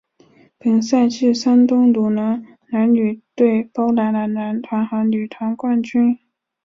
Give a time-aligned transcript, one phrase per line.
[0.57, 6.17] 本赛季山东鲁能男女队包揽了男团和女团冠军。